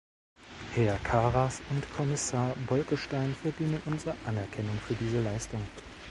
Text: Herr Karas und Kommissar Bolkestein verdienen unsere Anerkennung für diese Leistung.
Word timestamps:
Herr 0.73 0.97
Karas 1.03 1.61
und 1.69 1.85
Kommissar 1.95 2.55
Bolkestein 2.67 3.35
verdienen 3.35 3.83
unsere 3.85 4.15
Anerkennung 4.25 4.79
für 4.87 4.95
diese 4.95 5.21
Leistung. 5.21 5.61